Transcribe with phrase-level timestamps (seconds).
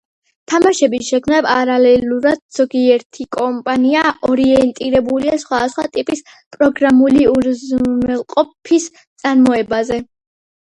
[0.51, 6.27] თამაშების შექმნის პარალელურად, ზოგიერთი კომპანია ორიენტირებულია სხვადასხვა ტიპის
[6.57, 10.05] პროგრამული უზრუნველყოფის წარმოებაზე.